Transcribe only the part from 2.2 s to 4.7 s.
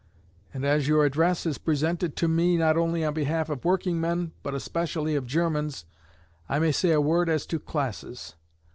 me not only on behalf of workingmen, but